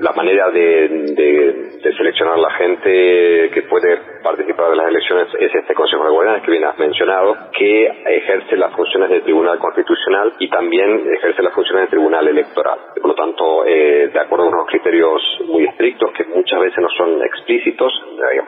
la 0.00 0.12
manera 0.12 0.50
de, 0.50 0.88
de, 1.16 1.52
de 1.82 1.96
seleccionar 1.96 2.38
la 2.38 2.50
gente 2.52 3.50
que 3.52 3.62
puede 3.68 4.11
participar 4.22 4.70
de 4.70 4.76
las 4.76 4.88
elecciones 4.88 5.28
es 5.38 5.54
este 5.54 5.74
Consejo 5.74 6.04
de 6.04 6.10
Guardianes 6.10 6.42
que 6.42 6.50
bien 6.50 6.64
has 6.64 6.78
mencionado, 6.78 7.36
que 7.56 7.86
ejerce 8.06 8.56
las 8.56 8.72
funciones 8.74 9.10
del 9.10 9.22
Tribunal 9.22 9.58
Constitucional 9.58 10.32
y 10.38 10.48
también 10.48 11.04
ejerce 11.12 11.42
las 11.42 11.52
funciones 11.52 11.82
del 11.82 11.90
Tribunal 11.90 12.28
Electoral. 12.28 12.78
Por 12.94 13.08
lo 13.08 13.14
tanto, 13.14 13.66
eh, 13.66 14.10
de 14.12 14.20
acuerdo 14.20 14.46
a 14.46 14.48
unos 14.48 14.66
criterios 14.66 15.20
muy 15.46 15.64
estrictos 15.64 16.12
que 16.12 16.24
muchas 16.24 16.60
veces 16.60 16.78
no 16.78 16.88
son 16.96 17.22
explícitos, 17.22 17.92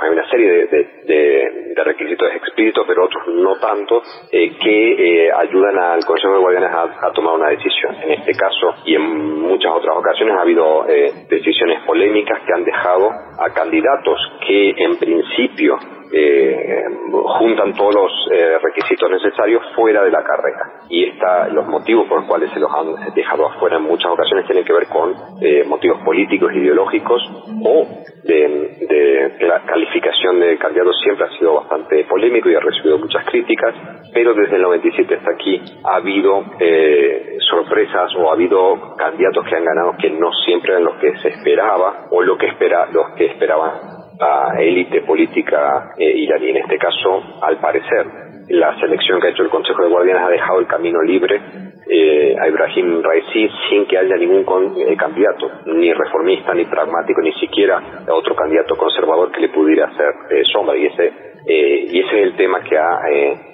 hay 0.00 0.10
una 0.10 0.28
serie 0.30 0.66
de, 0.66 1.74
requisitos 1.84 2.30
explícitos, 2.32 2.86
pero 2.86 3.04
otros 3.04 3.26
no 3.26 3.56
tanto, 3.56 4.00
eh, 4.32 4.56
que 4.56 5.26
eh, 5.26 5.30
ayudan 5.30 5.78
al 5.78 6.04
Consejo 6.04 6.34
de 6.34 6.40
Guardianes 6.40 6.70
a, 6.70 7.12
tomar 7.12 7.34
una 7.34 7.48
decisión. 7.48 7.94
En 8.02 8.12
este 8.12 8.32
caso 8.32 8.74
y 8.86 8.94
en 8.94 9.02
muchas 9.42 9.72
otras 9.72 9.96
ocasiones 9.96 10.34
ha 10.36 10.42
habido 10.42 10.84
decisiones 11.28 11.82
polémicas 11.84 12.40
que 12.46 12.52
han 12.52 12.64
dejado 12.64 13.10
a 13.38 13.50
candidatos 13.52 14.18
que 14.46 14.70
en 14.76 14.98
principio 14.98 15.78
eh, 16.12 16.84
juntan 17.10 17.74
todos 17.74 17.94
los 17.94 18.12
eh, 18.30 18.58
requisitos 18.58 19.10
necesarios 19.10 19.62
fuera 19.74 20.04
de 20.04 20.10
la 20.10 20.22
carrera. 20.22 20.84
Y 20.88 21.04
esta, 21.04 21.48
los 21.48 21.66
motivos 21.66 22.06
por 22.06 22.20
los 22.20 22.28
cuales 22.28 22.50
se 22.52 22.60
los 22.60 22.70
han 22.72 23.14
dejado 23.14 23.48
afuera 23.48 23.76
en 23.76 23.82
muchas 23.82 24.12
ocasiones 24.12 24.46
tienen 24.46 24.64
que 24.64 24.72
ver 24.72 24.86
con 24.88 25.12
eh, 25.40 25.64
motivos 25.66 26.00
políticos, 26.04 26.52
ideológicos 26.54 27.22
o 27.64 27.86
de, 28.22 29.36
la 29.40 29.60
calificación 29.62 30.40
de 30.40 30.56
candidatos 30.56 30.96
siempre 31.02 31.26
ha 31.26 31.38
sido 31.38 31.54
bastante 31.54 32.04
polémico 32.04 32.48
y 32.48 32.54
ha 32.54 32.60
recibido 32.60 32.98
muchas 32.98 33.24
críticas, 33.26 33.74
pero 34.12 34.34
desde 34.34 34.56
el 34.56 34.62
97 34.62 35.14
hasta 35.16 35.32
aquí 35.32 35.60
ha 35.84 35.96
habido 35.96 36.44
eh, 36.60 37.38
sorpresas 37.50 38.14
o 38.16 38.30
ha 38.30 38.34
habido 38.34 38.94
candidatos 38.96 39.44
que 39.46 39.56
han 39.56 39.64
ganado 39.64 39.94
que 40.00 40.10
no 40.10 40.32
siempre 40.44 40.72
eran 40.72 40.84
los 40.84 40.96
que 40.96 41.16
se 41.18 41.28
esperaba 41.28 42.06
o 42.10 42.22
lo 42.22 42.38
que 42.38 42.46
espera, 42.46 42.86
los 42.92 43.10
que 43.16 43.26
esperaban 43.26 44.03
la 44.18 44.54
élite 44.58 45.02
política 45.02 45.92
eh, 45.98 46.10
iraní. 46.16 46.50
En 46.50 46.56
este 46.58 46.78
caso, 46.78 47.22
al 47.42 47.58
parecer, 47.58 48.06
la 48.48 48.78
selección 48.78 49.20
que 49.20 49.28
ha 49.28 49.30
hecho 49.30 49.42
el 49.42 49.50
Consejo 49.50 49.82
de 49.82 49.88
Guardianes 49.88 50.22
ha 50.22 50.30
dejado 50.30 50.60
el 50.60 50.66
camino 50.66 51.02
libre 51.02 51.40
eh, 51.88 52.36
a 52.38 52.48
Ibrahim 52.48 53.02
Raisi 53.02 53.48
sin 53.68 53.86
que 53.86 53.98
haya 53.98 54.16
ningún 54.16 54.74
eh, 54.80 54.96
candidato, 54.96 55.50
ni 55.66 55.92
reformista, 55.92 56.54
ni 56.54 56.64
pragmático, 56.64 57.20
ni 57.20 57.32
siquiera 57.34 57.80
otro 58.08 58.34
candidato 58.34 58.76
conservador 58.76 59.30
que 59.30 59.40
le 59.40 59.48
pudiera 59.48 59.86
hacer 59.86 60.14
eh, 60.30 60.42
sombra. 60.52 60.76
Y 60.76 60.86
ese, 60.86 61.12
y 61.46 62.00
ese 62.00 62.20
es 62.20 62.22
el 62.22 62.36
tema 62.36 62.62
que 62.62 62.78
ha, 62.78 63.00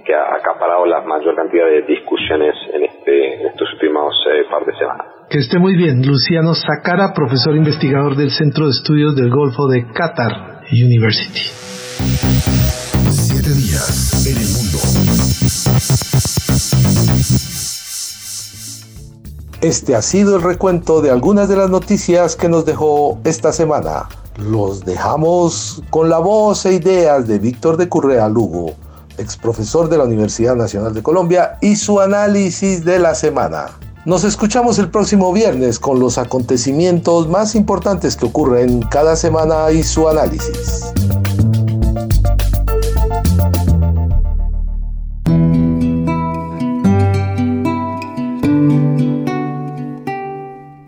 que 0.05 0.14
ha 0.14 0.35
acaparado 0.37 0.87
la 0.87 1.00
mayor 1.00 1.35
cantidad 1.35 1.67
de 1.67 1.83
discusiones 1.83 2.55
en, 2.73 2.85
este, 2.85 3.40
en 3.40 3.47
estos 3.47 3.73
últimos 3.73 4.14
par 4.49 4.64
de 4.64 4.73
semanas. 4.76 5.20
Que 5.31 5.39
esté 5.39 5.61
muy 5.61 5.77
bien. 5.77 6.05
Luciano 6.05 6.57
Sacara, 6.57 7.15
profesor 7.15 7.55
investigador 7.55 8.17
del 8.17 8.33
Centro 8.33 8.65
de 8.65 8.73
Estudios 8.73 9.15
del 9.15 9.31
Golfo 9.31 9.69
de 9.69 9.87
Qatar 9.93 10.63
University. 10.73 11.43
Siete 13.13 13.51
días 13.55 14.27
en 14.27 14.37
el 14.37 14.49
mundo. 14.49 14.79
Este 19.61 19.95
ha 19.95 20.03
sido 20.03 20.35
el 20.35 20.43
recuento 20.43 21.01
de 21.01 21.13
algunas 21.13 21.49
de 21.49 21.55
las 21.55 21.71
noticias 21.71 22.35
que 22.35 22.49
nos 22.49 22.67
dejó 22.67 23.21
esta 23.23 23.53
semana. 23.53 24.09
Los 24.37 24.85
dejamos 24.85 25.81
con 25.91 26.11
la 26.11 26.19
voz 26.19 26.67
e 26.67 26.75
ideas 26.75 27.29
de 27.29 27.39
Víctor 27.39 27.77
de 27.77 27.89
Currea 27.89 28.29
Lugo, 28.29 28.73
ex 29.17 29.37
profesor 29.37 29.89
de 29.89 29.97
la 29.97 30.05
Universidad 30.07 30.57
Nacional 30.57 30.93
de 30.93 31.05
Colombia, 31.05 31.57
y 31.61 31.77
su 31.77 32.01
análisis 32.01 32.85
de 32.85 32.99
la 32.99 33.15
semana. 33.15 33.69
Nos 34.11 34.25
escuchamos 34.25 34.81
el 34.81 34.90
próximo 34.90 35.33
viernes 35.33 35.79
con 35.79 36.00
los 36.00 36.19
acontecimientos 36.19 37.29
más 37.29 37.55
importantes 37.55 38.17
que 38.17 38.26
ocurren 38.26 38.83
cada 38.83 39.14
semana 39.14 39.71
y 39.71 39.85
su 39.85 40.09
análisis. 40.09 40.83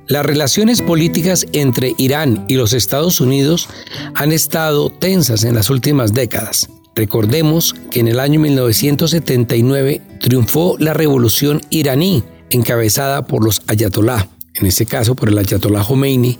Las 0.08 0.26
relaciones 0.26 0.82
políticas 0.82 1.46
entre 1.52 1.94
Irán 1.98 2.44
y 2.48 2.56
los 2.56 2.72
Estados 2.72 3.20
Unidos 3.20 3.68
han 4.14 4.32
estado 4.32 4.90
tensas 4.90 5.44
en 5.44 5.54
las 5.54 5.70
últimas 5.70 6.12
décadas. 6.12 6.68
Recordemos 6.96 7.76
que 7.92 8.00
en 8.00 8.08
el 8.08 8.18
año 8.18 8.40
1979 8.40 10.02
triunfó 10.18 10.74
la 10.80 10.92
revolución 10.92 11.60
iraní 11.70 12.24
encabezada 12.52 13.26
por 13.26 13.44
los 13.44 13.62
ayatolá, 13.66 14.28
en 14.54 14.66
ese 14.66 14.86
caso 14.86 15.14
por 15.14 15.28
el 15.28 15.38
ayatolá 15.38 15.82
Khomeini, 15.82 16.38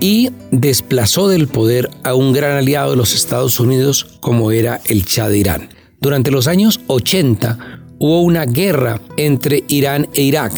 y 0.00 0.30
desplazó 0.50 1.28
del 1.28 1.48
poder 1.48 1.90
a 2.04 2.14
un 2.14 2.32
gran 2.32 2.56
aliado 2.56 2.90
de 2.90 2.96
los 2.96 3.14
Estados 3.14 3.58
Unidos 3.60 4.18
como 4.20 4.52
era 4.52 4.80
el 4.86 5.04
Shah 5.04 5.28
de 5.28 5.38
Irán. 5.38 5.68
Durante 6.00 6.30
los 6.30 6.46
años 6.46 6.80
80 6.86 7.58
hubo 7.98 8.22
una 8.22 8.44
guerra 8.44 9.00
entre 9.16 9.64
Irán 9.68 10.08
e 10.14 10.22
Irak, 10.22 10.52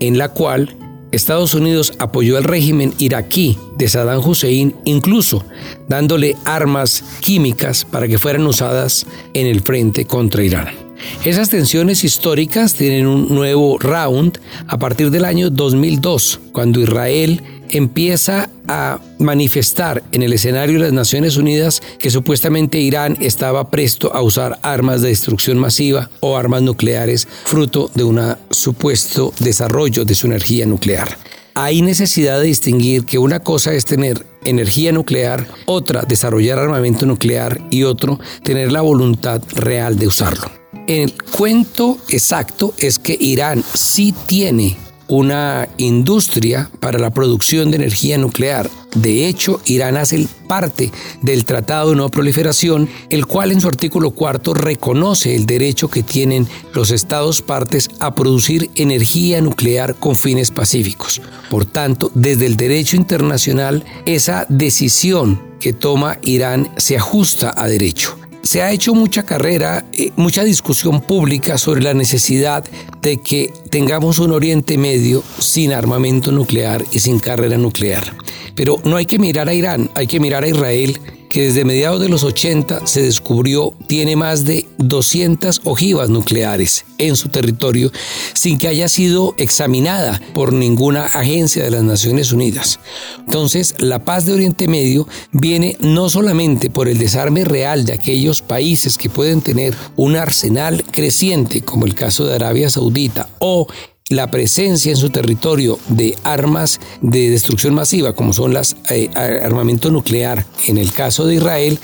en 0.00 0.18
la 0.18 0.28
cual 0.28 0.76
Estados 1.14 1.54
Unidos 1.54 1.92
apoyó 1.98 2.36
al 2.36 2.44
régimen 2.44 2.92
iraquí 2.98 3.56
de 3.76 3.88
Saddam 3.88 4.26
Hussein, 4.26 4.74
incluso 4.84 5.44
dándole 5.88 6.36
armas 6.44 7.04
químicas 7.20 7.84
para 7.84 8.08
que 8.08 8.18
fueran 8.18 8.46
usadas 8.46 9.06
en 9.32 9.46
el 9.46 9.60
frente 9.60 10.06
contra 10.06 10.42
Irán. 10.42 10.83
Esas 11.24 11.48
tensiones 11.48 12.04
históricas 12.04 12.74
tienen 12.74 13.06
un 13.06 13.28
nuevo 13.28 13.78
round 13.78 14.38
a 14.68 14.78
partir 14.78 15.10
del 15.10 15.24
año 15.24 15.50
2002, 15.50 16.40
cuando 16.52 16.80
Israel 16.80 17.42
empieza 17.70 18.50
a 18.68 19.00
manifestar 19.18 20.02
en 20.12 20.22
el 20.22 20.32
escenario 20.32 20.74
de 20.74 20.86
las 20.86 20.92
Naciones 20.92 21.36
Unidas 21.36 21.82
que 21.98 22.10
supuestamente 22.10 22.78
Irán 22.78 23.16
estaba 23.20 23.70
presto 23.70 24.14
a 24.14 24.22
usar 24.22 24.58
armas 24.62 25.02
de 25.02 25.08
destrucción 25.08 25.58
masiva 25.58 26.10
o 26.20 26.36
armas 26.36 26.62
nucleares 26.62 27.26
fruto 27.44 27.90
de 27.94 28.04
un 28.04 28.20
supuesto 28.50 29.32
desarrollo 29.40 30.04
de 30.04 30.14
su 30.14 30.26
energía 30.26 30.66
nuclear. 30.66 31.18
Hay 31.54 31.82
necesidad 31.82 32.40
de 32.40 32.46
distinguir 32.46 33.04
que 33.04 33.18
una 33.18 33.40
cosa 33.40 33.72
es 33.74 33.84
tener 33.84 34.26
energía 34.44 34.92
nuclear, 34.92 35.46
otra 35.66 36.02
desarrollar 36.02 36.58
armamento 36.58 37.06
nuclear 37.06 37.60
y 37.70 37.84
otro 37.84 38.18
tener 38.42 38.72
la 38.72 38.80
voluntad 38.80 39.42
real 39.54 39.98
de 39.98 40.08
usarlo. 40.08 40.63
El 40.86 41.14
cuento 41.14 41.96
exacto 42.10 42.74
es 42.76 42.98
que 42.98 43.16
Irán 43.18 43.64
sí 43.72 44.14
tiene 44.26 44.76
una 45.08 45.66
industria 45.78 46.70
para 46.80 46.98
la 46.98 47.10
producción 47.10 47.70
de 47.70 47.76
energía 47.76 48.18
nuclear. 48.18 48.70
De 48.94 49.26
hecho, 49.26 49.60
Irán 49.64 49.96
hace 49.96 50.28
parte 50.46 50.92
del 51.22 51.46
Tratado 51.46 51.90
de 51.90 51.96
No 51.96 52.10
Proliferación, 52.10 52.88
el 53.08 53.24
cual 53.24 53.52
en 53.52 53.62
su 53.62 53.68
artículo 53.68 54.10
cuarto 54.10 54.52
reconoce 54.52 55.34
el 55.34 55.46
derecho 55.46 55.88
que 55.88 56.02
tienen 56.02 56.46
los 56.74 56.90
estados 56.90 57.40
partes 57.40 57.88
a 57.98 58.14
producir 58.14 58.70
energía 58.74 59.40
nuclear 59.40 59.94
con 59.94 60.14
fines 60.16 60.50
pacíficos. 60.50 61.22
Por 61.48 61.64
tanto, 61.64 62.10
desde 62.14 62.44
el 62.44 62.56
derecho 62.56 62.96
internacional, 62.96 63.84
esa 64.04 64.44
decisión 64.50 65.40
que 65.60 65.72
toma 65.72 66.18
Irán 66.22 66.70
se 66.76 66.96
ajusta 66.96 67.54
a 67.56 67.66
derecho 67.68 68.18
se 68.44 68.62
ha 68.62 68.70
hecho 68.70 68.94
mucha 68.94 69.24
carrera, 69.24 69.84
eh, 69.92 70.12
mucha 70.16 70.44
discusión 70.44 71.00
pública 71.00 71.58
sobre 71.58 71.82
la 71.82 71.94
necesidad 71.94 72.64
de 73.00 73.16
que 73.16 73.52
tengamos 73.70 74.18
un 74.18 74.32
Oriente 74.32 74.78
Medio 74.78 75.22
sin 75.38 75.72
armamento 75.72 76.30
nuclear 76.30 76.84
y 76.92 77.00
sin 77.00 77.18
carrera 77.18 77.56
nuclear. 77.56 78.14
Pero 78.54 78.80
no 78.84 78.96
hay 78.96 79.06
que 79.06 79.18
mirar 79.18 79.48
a 79.48 79.54
Irán, 79.54 79.90
hay 79.94 80.06
que 80.06 80.20
mirar 80.20 80.44
a 80.44 80.48
Israel 80.48 81.00
que 81.34 81.42
desde 81.42 81.64
mediados 81.64 82.00
de 82.00 82.08
los 82.08 82.22
80 82.22 82.86
se 82.86 83.02
descubrió 83.02 83.74
tiene 83.88 84.14
más 84.14 84.44
de 84.44 84.68
200 84.78 85.62
ojivas 85.64 86.08
nucleares 86.08 86.84
en 86.98 87.16
su 87.16 87.28
territorio 87.28 87.90
sin 88.34 88.56
que 88.56 88.68
haya 88.68 88.88
sido 88.88 89.34
examinada 89.36 90.22
por 90.32 90.52
ninguna 90.52 91.06
agencia 91.06 91.64
de 91.64 91.72
las 91.72 91.82
Naciones 91.82 92.30
Unidas. 92.30 92.78
Entonces, 93.18 93.74
la 93.78 94.04
paz 94.04 94.26
de 94.26 94.32
Oriente 94.34 94.68
Medio 94.68 95.08
viene 95.32 95.76
no 95.80 96.08
solamente 96.08 96.70
por 96.70 96.86
el 96.86 96.98
desarme 96.98 97.42
real 97.44 97.84
de 97.84 97.94
aquellos 97.94 98.40
países 98.40 98.96
que 98.96 99.10
pueden 99.10 99.40
tener 99.40 99.74
un 99.96 100.14
arsenal 100.14 100.84
creciente, 100.84 101.62
como 101.62 101.84
el 101.84 101.96
caso 101.96 102.26
de 102.26 102.36
Arabia 102.36 102.70
Saudita, 102.70 103.28
o 103.40 103.66
la 104.10 104.30
presencia 104.30 104.90
en 104.90 104.98
su 104.98 105.08
territorio 105.08 105.78
de 105.88 106.14
armas 106.24 106.78
de 107.00 107.30
destrucción 107.30 107.74
masiva, 107.74 108.12
como 108.12 108.34
son 108.34 108.52
las 108.52 108.76
eh, 108.90 109.08
armamento 109.14 109.90
nuclear 109.90 110.44
en 110.66 110.76
el 110.76 110.92
caso 110.92 111.24
de 111.24 111.36
Israel, 111.36 111.78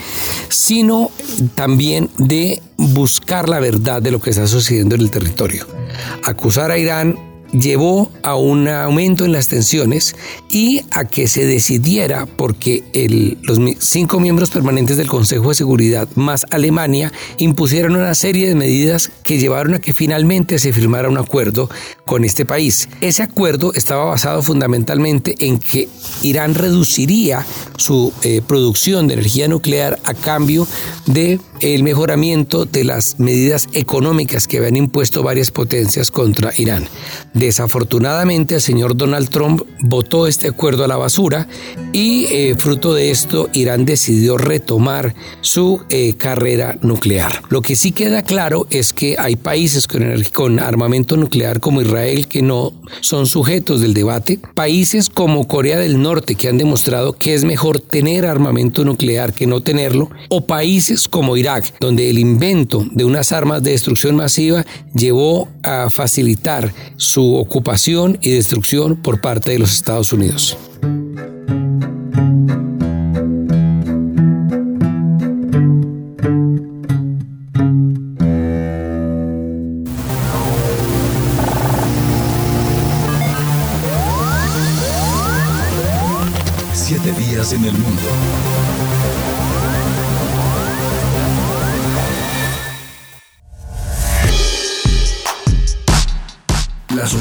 sino 0.50 1.10
también 1.54 2.10
de 2.18 2.60
buscar 2.76 3.48
la 3.48 3.58
verdad 3.58 4.02
de 4.02 4.10
lo 4.10 4.20
que 4.20 4.30
está 4.30 4.46
sucediendo 4.46 4.96
en 4.96 5.00
el 5.00 5.10
territorio. 5.10 5.66
Acusar 6.22 6.70
a 6.70 6.76
Irán 6.76 7.29
llevó 7.52 8.10
a 8.22 8.36
un 8.36 8.68
aumento 8.68 9.24
en 9.24 9.32
las 9.32 9.48
tensiones 9.48 10.14
y 10.48 10.82
a 10.90 11.04
que 11.04 11.28
se 11.28 11.44
decidiera, 11.46 12.26
porque 12.26 12.84
los 13.42 13.58
cinco 13.78 14.20
miembros 14.20 14.50
permanentes 14.50 14.96
del 14.96 15.08
Consejo 15.08 15.50
de 15.50 15.54
Seguridad 15.54 16.08
más 16.14 16.46
Alemania 16.50 17.12
impusieron 17.38 17.96
una 17.96 18.14
serie 18.14 18.48
de 18.48 18.54
medidas 18.54 19.10
que 19.24 19.38
llevaron 19.38 19.74
a 19.74 19.80
que 19.80 19.94
finalmente 19.94 20.58
se 20.58 20.72
firmara 20.72 21.08
un 21.08 21.18
acuerdo 21.18 21.68
con 22.04 22.24
este 22.24 22.44
país. 22.44 22.88
Ese 23.00 23.22
acuerdo 23.22 23.72
estaba 23.74 24.04
basado 24.04 24.42
fundamentalmente 24.42 25.34
en 25.38 25.58
que 25.58 25.88
Irán 26.22 26.54
reduciría 26.54 27.46
su 27.76 28.12
eh, 28.22 28.42
producción 28.46 29.08
de 29.08 29.14
energía 29.14 29.48
nuclear 29.48 29.98
a 30.04 30.14
cambio 30.14 30.66
de 31.06 31.40
el 31.60 31.82
mejoramiento 31.82 32.64
de 32.64 32.84
las 32.84 33.18
medidas 33.18 33.68
económicas 33.72 34.48
que 34.48 34.58
habían 34.58 34.76
impuesto 34.76 35.22
varias 35.22 35.50
potencias 35.50 36.10
contra 36.10 36.52
Irán. 36.56 36.88
Desafortunadamente 37.40 38.56
el 38.56 38.60
señor 38.60 38.98
Donald 38.98 39.30
Trump 39.30 39.62
votó 39.80 40.26
este 40.26 40.48
acuerdo 40.48 40.84
a 40.84 40.88
la 40.88 40.98
basura 40.98 41.48
y 41.90 42.26
eh, 42.26 42.54
fruto 42.54 42.92
de 42.92 43.10
esto 43.10 43.48
Irán 43.54 43.86
decidió 43.86 44.36
retomar 44.36 45.14
su 45.40 45.80
eh, 45.88 46.16
carrera 46.18 46.76
nuclear. 46.82 47.40
Lo 47.48 47.62
que 47.62 47.76
sí 47.76 47.92
queda 47.92 48.20
claro 48.20 48.66
es 48.68 48.92
que 48.92 49.16
hay 49.18 49.36
países 49.36 49.88
con, 50.34 50.60
armamento 50.60 51.16
nuclear 51.16 51.60
como 51.60 51.80
Israel 51.80 52.28
que 52.28 52.42
no 52.42 52.74
son 53.00 53.26
sujetos 53.26 53.80
del 53.80 53.94
debate, 53.94 54.38
países 54.52 55.08
como 55.08 55.48
Corea 55.48 55.78
del 55.78 56.02
Norte 56.02 56.34
que 56.34 56.46
han 56.46 56.58
demostrado 56.58 57.14
que 57.14 57.32
es 57.32 57.44
mejor 57.44 57.80
tener 57.80 58.26
armamento 58.26 58.84
nuclear 58.84 59.32
que 59.32 59.46
no 59.46 59.62
tenerlo, 59.62 60.10
o 60.28 60.44
países 60.44 61.08
como 61.08 61.38
Irán 61.38 61.62
donde 61.80 62.10
el 62.10 62.18
invento 62.18 62.84
de 62.92 63.06
unas 63.06 63.32
armas 63.32 63.62
de 63.62 63.70
destrucción 63.70 64.14
masiva 64.14 64.66
llevó 64.94 65.48
a 65.62 65.88
facilitar 65.88 66.74
su 66.98 67.29
ocupación 67.36 68.18
y 68.20 68.30
destrucción 68.30 68.96
por 68.96 69.20
parte 69.20 69.52
de 69.52 69.58
los 69.58 69.72
Estados 69.72 70.12
Unidos. 70.12 70.56